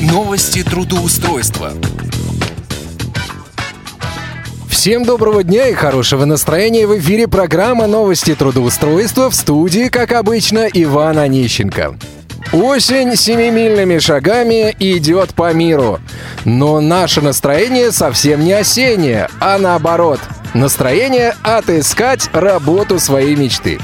[0.00, 1.72] Новости трудоустройства.
[4.70, 6.86] Всем доброго дня и хорошего настроения.
[6.86, 11.98] В эфире программа «Новости трудоустройства» в студии, как обычно, Иван Онищенко.
[12.50, 16.00] Осень семимильными шагами идет по миру.
[16.46, 20.20] Но наше настроение совсем не осеннее, а наоборот.
[20.54, 23.78] Настроение отыскать работу своей мечты.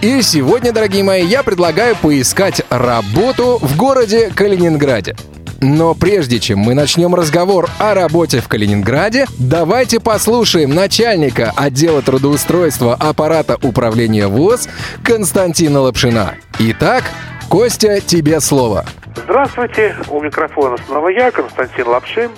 [0.00, 5.16] И сегодня, дорогие мои, я предлагаю поискать работу в городе Калининграде.
[5.60, 12.94] Но прежде чем мы начнем разговор о работе в Калининграде, давайте послушаем начальника отдела трудоустройства
[12.94, 14.68] аппарата управления ВОЗ
[15.04, 16.34] Константина Лапшина.
[16.58, 17.04] Итак,
[17.50, 18.84] Костя, тебе слово.
[19.16, 22.30] Здравствуйте, у микрофона снова я, Константин Лапшин,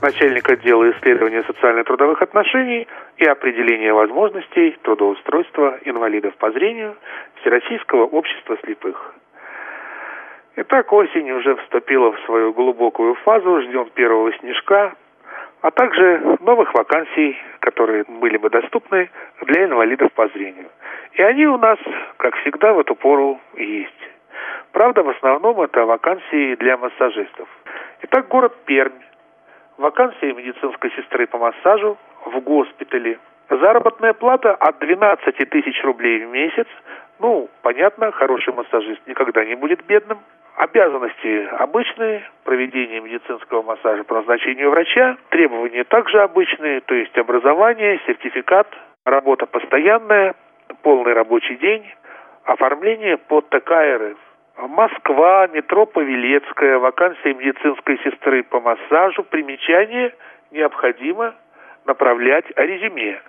[0.00, 2.88] начальник отдела исследования социально-трудовых отношений
[3.18, 6.96] и определения возможностей трудоустройства инвалидов по зрению
[7.40, 9.14] Всероссийского общества слепых.
[10.54, 14.92] Итак, осень уже вступила в свою глубокую фазу, ждем первого снежка,
[15.62, 19.08] а также новых вакансий, которые были бы доступны
[19.40, 20.68] для инвалидов по зрению.
[21.12, 21.78] И они у нас,
[22.18, 24.10] как всегда, в эту пору есть.
[24.72, 27.48] Правда, в основном это вакансии для массажистов.
[28.02, 28.92] Итак, город Пермь.
[29.78, 33.18] Вакансия медицинской сестры по массажу в госпитале.
[33.48, 36.66] Заработная плата от 12 тысяч рублей в месяц.
[37.20, 40.18] Ну, понятно, хороший массажист никогда не будет бедным.
[40.56, 45.16] Обязанности обычные, проведение медицинского массажа по назначению врача.
[45.30, 48.68] Требования также обычные, то есть образование, сертификат,
[49.06, 50.34] работа постоянная,
[50.82, 51.84] полный рабочий день,
[52.44, 54.18] оформление под ТК РФ.
[54.68, 59.24] Москва, метро Павелецкая, вакансия медицинской сестры по массажу.
[59.24, 60.14] Примечание
[60.50, 61.34] необходимо
[61.86, 63.20] направлять резюме.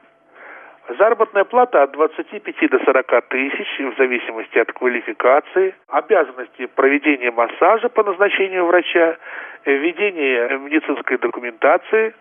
[0.97, 5.73] Заработная плата от 25 до 40 тысяч в зависимости от квалификации.
[5.87, 9.17] Обязанности проведения массажа по назначению врача,
[9.65, 12.13] введение медицинской документации,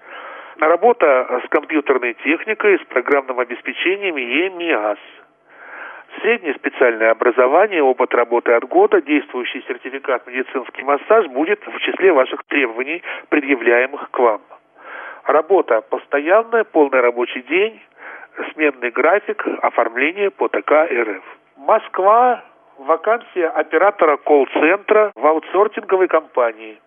[0.59, 4.99] работа с компьютерной техникой, с программным обеспечением ЕМИАС–
[6.21, 12.45] Среднее специальное образование, опыт работы от года, действующий сертификат медицинский массаж будет в числе ваших
[12.45, 14.43] требований, предъявляемых к вам.
[15.25, 17.81] Работа постоянная, полный рабочий день,
[18.53, 21.25] сменный график, оформление по ТК РФ.
[21.57, 22.43] Москва,
[22.79, 26.81] вакансия оператора колл-центра в аутсортинговой компании.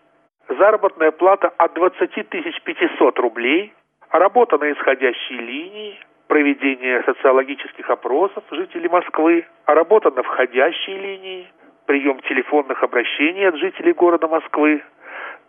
[0.48, 2.30] Заработная плата от 20
[2.64, 3.74] 500 рублей,
[4.12, 11.48] работа на исходящей линии, проведение социологических опросов жителей Москвы, работа на входящей линии,
[11.86, 14.84] прием телефонных обращений от жителей города Москвы,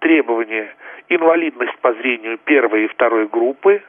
[0.01, 0.75] требования
[1.09, 3.83] инвалидность по зрению первой и второй группы,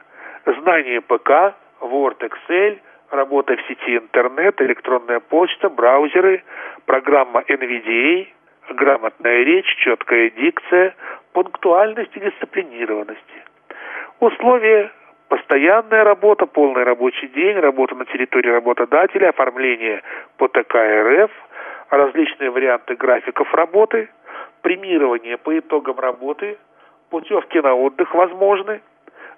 [0.44, 2.78] знание ПК, Word, Excel,
[3.10, 6.42] работа в сети интернет, электронная почта, браузеры,
[6.86, 8.28] программа NVDA,
[8.70, 10.94] грамотная речь, четкая дикция,
[11.32, 13.20] пунктуальность и дисциплинированность.
[14.20, 14.90] Условия
[15.28, 20.02] Постоянная работа, полный рабочий день, работа на территории работодателя, оформление
[20.38, 21.30] по ТК РФ,
[21.90, 24.08] различные варианты графиков работы,
[24.62, 26.56] премирование по итогам работы,
[27.10, 28.80] путевки на отдых возможны,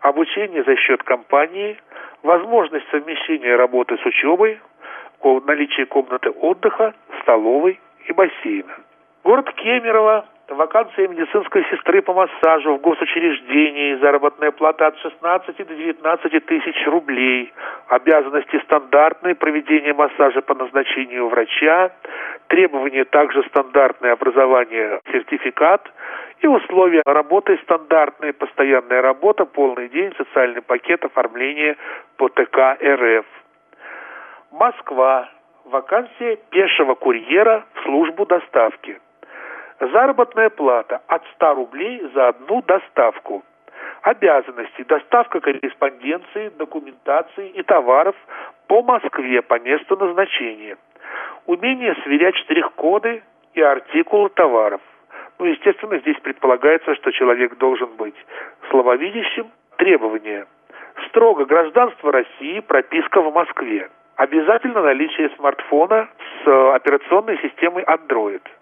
[0.01, 1.77] обучение за счет компании,
[2.23, 4.61] возможность совмещения работы с учебой,
[5.47, 8.77] наличие комнаты отдыха, столовой и бассейна.
[9.23, 16.47] Город Кемерово Вакансия медицинской сестры по массажу в госучреждении, заработная плата от 16 до 19
[16.47, 17.53] тысяч рублей,
[17.87, 21.93] обязанности стандартные, проведение массажа по назначению врача,
[22.49, 25.89] требования также стандартное образование, сертификат
[26.41, 31.77] и условия работы стандартные, постоянная работа, полный день, социальный пакет, оформление
[32.17, 33.27] по ТК РФ.
[34.53, 35.29] Москва.
[35.67, 38.99] Вакансия пешего курьера в службу доставки.
[39.79, 43.45] Заработная плата от 100 рублей за одну доставку.
[44.03, 44.83] Обязанности.
[44.83, 48.17] Доставка корреспонденции, документации и товаров
[48.67, 50.77] по Москве по месту назначения.
[51.47, 53.23] Умение сверять штрих-коды
[53.55, 54.81] и артикулы товаров.
[55.41, 58.15] Ну, естественно, здесь предполагается, что человек должен быть
[58.69, 59.51] слововидящим.
[59.79, 60.47] Требования.
[61.09, 63.89] Строго гражданство России, прописка в Москве.
[64.17, 66.11] Обязательно наличие смартфона
[66.45, 68.43] с операционной системой Android–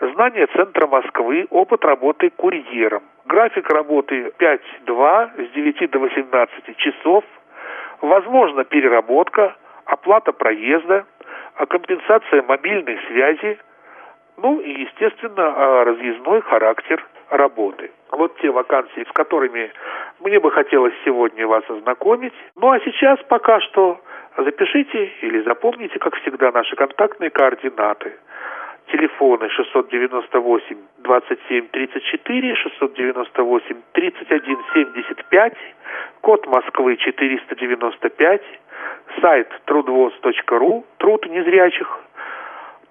[0.00, 3.04] знание центра Москвы, опыт работы курьером.
[3.26, 7.24] График работы 5-2 с 9 до 18 часов.
[8.00, 11.06] Возможно переработка, оплата проезда,
[11.54, 13.58] а компенсация мобильной связи,
[14.36, 17.90] ну и, естественно, а, разъездной характер работы.
[18.12, 19.70] Вот те вакансии, с которыми
[20.20, 22.34] мне бы хотелось сегодня вас ознакомить.
[22.54, 24.00] Ну а сейчас пока что
[24.36, 28.14] запишите или запомните, как всегда, наши контактные координаты–
[28.92, 35.54] телефоны 698 27 34, 698 31 75,
[36.20, 38.42] код Москвы 495,
[39.20, 42.00] сайт трудвоз.ру, труд незрячих.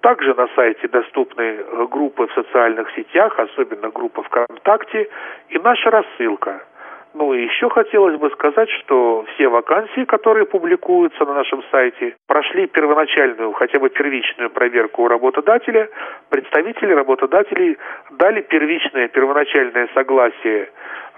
[0.00, 5.08] Также на сайте доступны э, группы в социальных сетях, особенно группа ВКонтакте.
[5.48, 6.62] И наша рассылка–
[7.16, 12.66] ну и еще хотелось бы сказать, что все вакансии, которые публикуются на нашем сайте, прошли
[12.66, 15.88] первоначальную, хотя бы первичную проверку у работодателя.
[16.28, 17.78] Представители работодателей
[18.10, 20.68] дали первичное, первоначальное согласие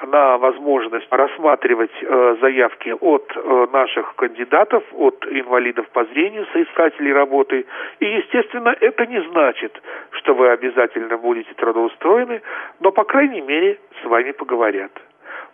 [0.07, 7.67] на возможность рассматривать э, заявки от э, наших кандидатов, от инвалидов по зрению, соискателей работы.
[7.99, 12.41] И, естественно, это не значит, что вы обязательно будете трудоустроены,
[12.79, 14.93] но, по крайней мере, с вами поговорят.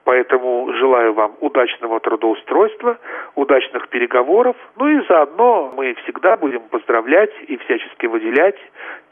[0.05, 2.99] Поэтому желаю вам удачного трудоустройства,
[3.35, 4.57] удачных переговоров.
[4.77, 8.57] Ну и заодно мы всегда будем поздравлять и всячески выделять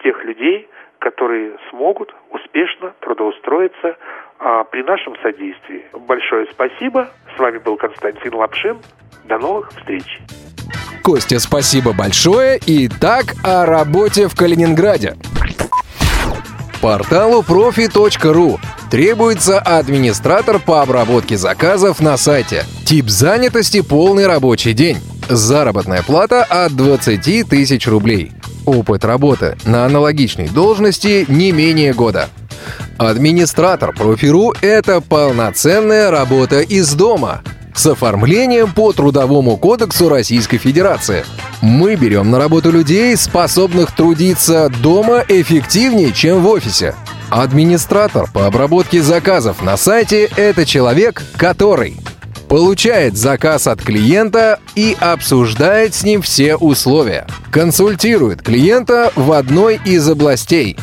[0.03, 0.69] тех людей,
[0.99, 3.97] которые смогут успешно трудоустроиться
[4.39, 5.85] а, при нашем содействии.
[5.93, 7.09] Большое спасибо.
[7.37, 8.79] С вами был Константин Лапшин.
[9.25, 10.21] До новых встреч.
[11.03, 12.59] Костя, спасибо большое.
[12.67, 15.15] И так о работе в Калининграде.
[16.83, 18.59] Порталу profi.ru
[18.93, 22.67] Требуется администратор по обработке заказов на сайте.
[22.85, 24.99] Тип занятости– полный рабочий день.
[25.31, 28.33] Заработная плата от 20 тысяч рублей.
[28.67, 32.29] Опыт работы на аналогичной должности не менее года.
[32.99, 37.41] Администратор профиру– это полноценная работа из дома
[37.75, 41.25] с оформлением по Трудовому кодексу Российской Федерации.
[41.63, 46.95] Мы берем на работу людей, способных трудиться дома эффективнее, чем в офисе.
[47.33, 51.97] Администратор по обработке заказов на сайте— это человек, который
[52.47, 57.27] получает заказ от клиента и обсуждает с ним все условия.
[57.51, 60.77] Консультирует клиента в одной из областей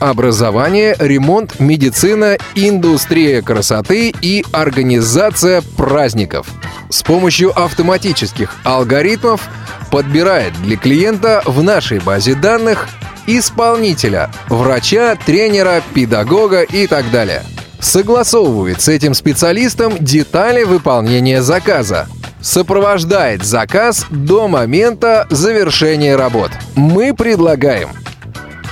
[0.00, 6.48] образование, ремонт, медицина, индустрия красоты и организация праздников.
[6.90, 9.48] С помощью автоматических алгоритмов
[9.92, 12.88] подбирает для клиента в нашей базе данных
[13.26, 17.42] исполнителя, врача, тренера, педагога и так далее.
[17.80, 22.06] Согласовывает с этим специалистом детали выполнения заказа.
[22.40, 26.50] Сопровождает заказ до момента завершения работ.
[26.74, 27.88] Мы предлагаем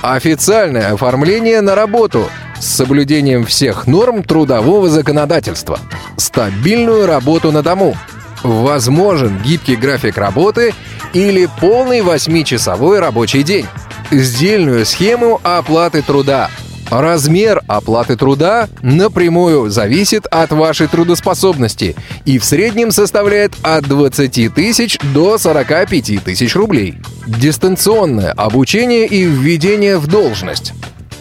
[0.01, 5.79] официальное оформление на работу с соблюдением всех норм трудового законодательства,
[6.17, 7.95] стабильную работу на дому,
[8.43, 10.73] возможен гибкий график работы
[11.13, 13.67] или полный 8-часовой рабочий день,
[14.11, 16.49] сдельную схему оплаты труда.
[16.91, 24.99] Размер оплаты труда напрямую зависит от вашей трудоспособности и в среднем составляет от 20 тысяч
[25.13, 26.95] до 45 тысяч рублей.
[27.25, 30.73] Дистанционное обучение и введение в должность.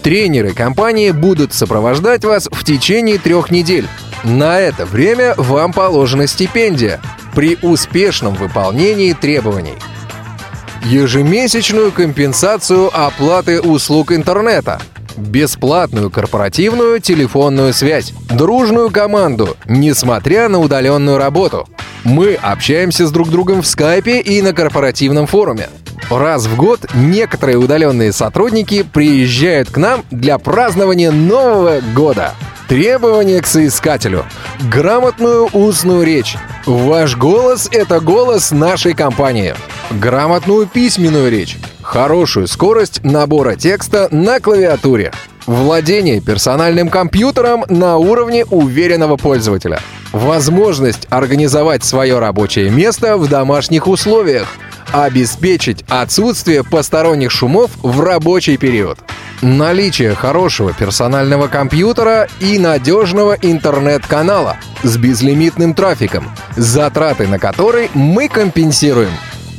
[0.02, 3.86] Тренеры компании будут сопровождать вас в течение трех недель.
[4.24, 7.00] На это время вам положена стипендия
[7.34, 9.76] при успешном выполнении требований
[10.82, 14.80] ежемесячную компенсацию оплаты услуг интернета,
[15.16, 21.68] бесплатную корпоративную телефонную связь, дружную команду, несмотря на удаленную работу.
[22.04, 25.68] Мы общаемся с друг другом в скайпе и на корпоративном форуме.
[26.08, 32.34] Раз в год некоторые удаленные сотрудники приезжают к нам для празднования Нового года.
[32.70, 34.26] Требования к соискателю.
[34.72, 36.36] Грамотную устную речь.
[36.66, 39.56] Ваш голос— это голос нашей компании.
[39.90, 41.58] Грамотную письменную речь.
[41.82, 45.12] Хорошую скорость набора текста на клавиатуре.
[45.46, 49.80] Владение персональным компьютером на уровне уверенного пользователя.
[50.12, 54.46] Возможность организовать свое рабочее место в домашних условиях.
[54.92, 59.00] Обеспечить отсутствие посторонних шумов в рабочий период.
[59.42, 69.12] Наличие хорошего персонального компьютера и надежного интернет-канала с безлимитным трафиком, затраты на который мы компенсируем.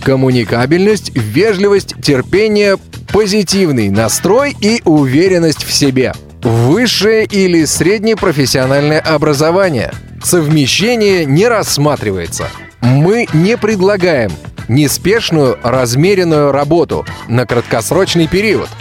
[0.03, 2.77] Коммуникабельность, вежливость, терпение,
[3.11, 6.13] позитивный настрой и уверенность в себе.
[6.43, 9.91] Высшее или среднее профессиональное образование.
[10.23, 12.49] Совмещение не рассматривается.
[12.81, 14.31] Мы не предлагаем
[14.67, 18.69] неспешную, размеренную работу на краткосрочный период–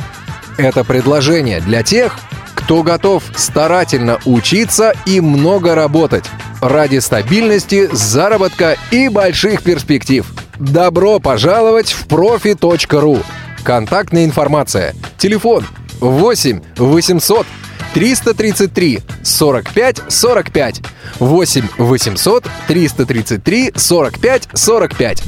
[0.58, 2.16] это предложение для тех,
[2.54, 6.24] кто готов старательно учиться и много работать
[6.60, 10.26] ради стабильности, заработка и больших перспектив.
[10.58, 13.24] Добро пожаловать в profi.ru.
[13.64, 14.94] Контактная информация.
[15.18, 15.64] Телефон
[16.00, 17.46] 8 800
[17.94, 20.80] 333 45 45
[21.18, 25.22] 8 800 333 45 45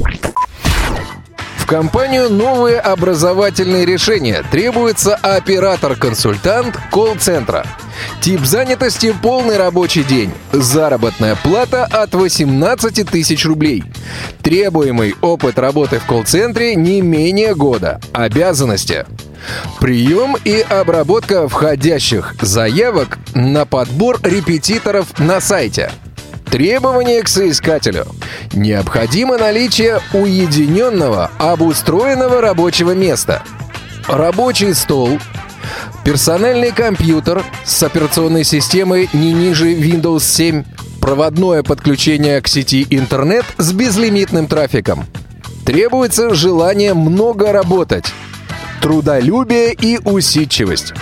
[1.62, 4.44] В компанию новые образовательные решения.
[4.50, 7.64] Требуется оператор-консультант колл-центра.
[8.20, 10.32] Тип занятости– полный рабочий день.
[10.50, 13.84] Заработная плата от 18 тысяч рублей.
[14.42, 18.00] Требуемый опыт работы в колл-центре не менее года.
[18.12, 19.06] Обязанности.
[19.78, 25.92] Прием и обработка входящих заявок на подбор репетиторов на сайте.
[26.52, 28.04] Требования к соискателю.
[28.52, 33.42] Необходимо наличие уединенного, обустроенного рабочего места.
[34.06, 35.18] Рабочий стол,
[36.04, 40.64] персональный компьютер с операционной системой не ниже Windows 7,
[41.00, 45.06] проводное подключение к сети интернет с безлимитным трафиком.
[45.64, 48.12] Требуется желание много работать,
[48.82, 50.92] трудолюбие и усидчивость.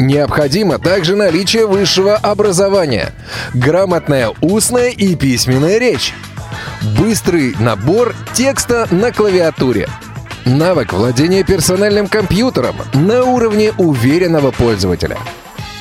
[0.00, 3.12] Необходимо также наличие высшего образования,
[3.52, 6.14] грамотная устная и письменная речь,
[6.98, 9.90] быстрый набор текста на клавиатуре,
[10.46, 15.18] навык владения персональным компьютером на уровне уверенного пользователя.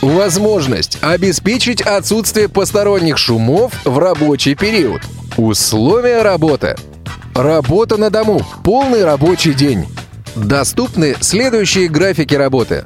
[0.01, 5.01] Возможность обеспечить отсутствие посторонних шумов в рабочий период.
[5.37, 6.75] Условия работы.
[7.33, 8.41] Работа на дому.
[8.65, 9.87] Полный рабочий день.
[10.35, 12.85] Доступны следующие графики работы.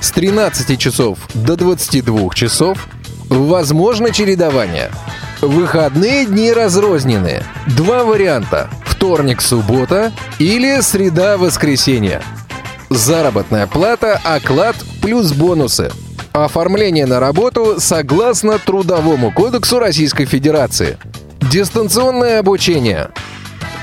[0.00, 2.88] С 13 часов до 22 часов.
[3.28, 4.90] Возможно чередование.
[5.40, 7.42] Выходные дни разрознены.
[7.76, 8.68] Два варианта.
[8.84, 12.22] Вторник-суббота или среда-воскресенье.
[12.88, 15.90] Заработная плата, оклад плюс бонусы.
[16.32, 20.98] Оформление на работу согласно Трудовому кодексу Российской Федерации.
[21.40, 23.10] Дистанционное обучение.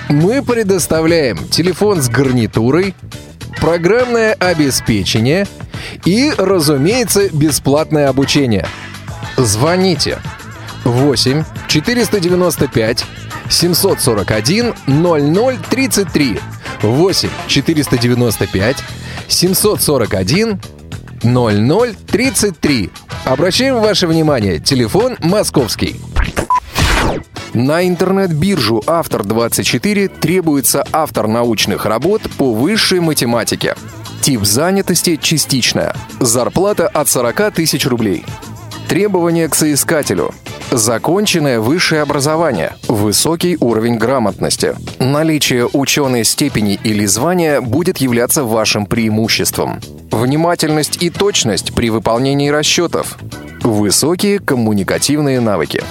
[0.10, 2.94] Мы предоставляем телефон с гарнитурой,
[3.60, 5.48] программное обеспечение
[6.06, 8.68] и, разумеется, бесплатное обучение.
[9.38, 10.20] Звоните
[10.84, 13.06] 8 495
[13.50, 16.40] 741 0033
[16.82, 18.78] 8 495
[19.28, 20.62] 741
[21.24, 22.90] 0033.
[23.26, 25.96] Обращаем ваше внимание, телефон московский.
[27.54, 33.76] На интернет-биржу «Автор-24» требуется автор научных работ по высшей математике.
[34.22, 35.96] Тип занятости частичная.
[36.20, 38.26] Зарплата от 40 тысяч рублей.
[38.88, 40.34] Требования к соискателю.
[40.72, 44.76] Законченное высшее образование, высокий уровень грамотности.
[44.98, 49.80] Наличие ученой степени или звания будет являться вашим преимуществом.
[50.10, 53.20] Внимательность и точность при выполнении расчетов.
[53.62, 55.84] Высокие коммуникативные навыки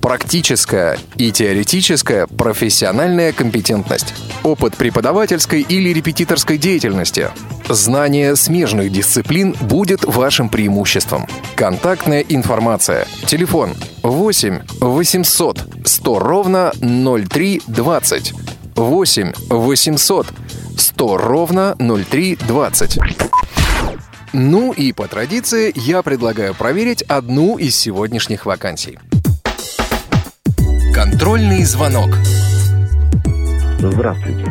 [0.00, 7.28] практическая и теоретическая профессиональная компетентность, опыт преподавательской или репетиторской деятельности,
[7.68, 11.26] знание смежных дисциплин будет вашим преимуществом.
[11.54, 13.06] Контактная информация.
[13.26, 18.34] Телефон 8 800 100 ровно 0320.
[18.76, 20.26] 8 800
[20.76, 22.98] 100 ровно 0320.
[24.32, 28.98] Ну и по традиции я предлагаю проверить одну из сегодняшних вакансий.
[30.94, 32.10] Контрольный звонок.
[33.78, 34.44] Здравствуйте.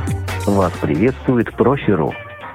[0.47, 2.13] Вас приветствует Профи.ру.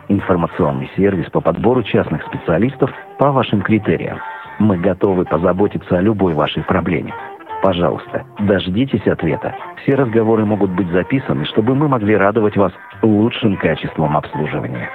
[0.09, 4.19] Информационный сервис по подбору частных специалистов по вашим критериям.
[4.59, 7.14] Мы готовы позаботиться о любой вашей проблеме.
[7.62, 9.55] Пожалуйста, дождитесь ответа.
[9.83, 12.73] Все разговоры могут быть записаны, чтобы мы могли радовать вас
[13.03, 14.88] лучшим качеством обслуживания.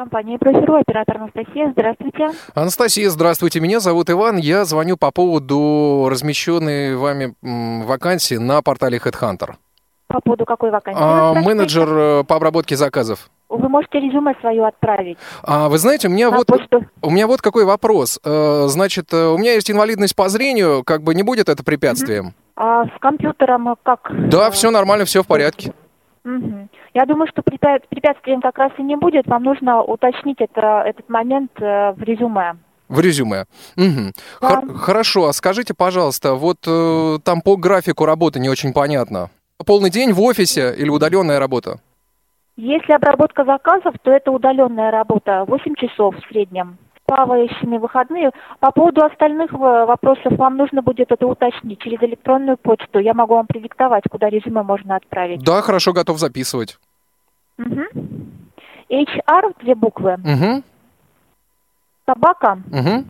[0.00, 1.72] Компания «Профиру», оператор Анастасия.
[1.72, 2.30] Здравствуйте.
[2.54, 3.60] Анастасия, здравствуйте.
[3.60, 4.38] Меня зовут Иван.
[4.38, 9.56] Я звоню по поводу размещенной вами вакансии на портале HeadHunter.
[10.06, 10.98] По поводу какой вакансии?
[10.98, 13.28] А, менеджер э, по обработке заказов.
[13.50, 16.86] Вы можете резюме свое отправить А, вы знаете, у меня на вот почту.
[17.02, 18.18] у меня вот какой вопрос.
[18.24, 22.32] Э, значит, э, у меня есть инвалидность по зрению, как бы не будет это препятствием?
[22.56, 24.10] А с компьютером как?
[24.30, 25.74] Да, все нормально, все в порядке.
[26.24, 26.68] Мгм.
[26.94, 29.26] Я думаю, что препя- препятствием как раз и не будет.
[29.26, 32.56] Вам нужно уточнить это, этот момент э, в резюме.
[32.88, 33.44] В резюме.
[33.76, 34.12] Мгм.
[34.40, 34.48] Да.
[34.48, 39.30] Хор- хорошо, а скажите, пожалуйста, вот э, там по графику работы не очень понятно.
[39.64, 41.78] Полный день в офисе или удаленная работа?
[42.56, 46.78] Если обработка заказов, то это удаленная работа, 8 часов в среднем.
[47.10, 48.30] Плавающими выходные.
[48.60, 53.00] По поводу остальных э, вопросов вам нужно будет это уточнить через электронную почту.
[53.00, 55.42] Я могу вам продиктовать, куда резюме можно отправить.
[55.42, 56.78] Да, хорошо, готов записывать.
[57.58, 57.84] Мгм.
[58.88, 60.62] HR, две буквы, Угу,
[62.06, 63.04] собака, угу,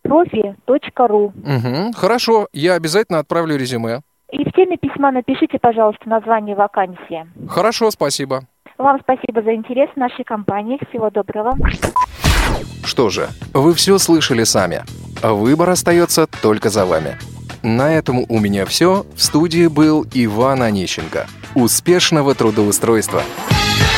[0.00, 1.24] профи.ру.
[1.26, 1.92] угу.
[1.94, 4.00] Хорошо, я обязательно отправлю резюме.
[4.32, 7.26] И в теме письма напишите, пожалуйста, название вакансии.
[7.48, 8.44] Хорошо, спасибо.
[8.78, 10.78] Вам спасибо за интерес в нашей компании.
[10.88, 11.52] Всего доброго.
[12.84, 14.84] Что же, вы все слышали сами.
[15.22, 17.18] Выбор остается только за вами.
[17.62, 19.04] На этом у меня все.
[19.16, 21.26] В студии был Иван Онищенко.
[21.54, 23.22] Успешного трудоустройства!
[23.22, 23.97] Успешного трудоустройства!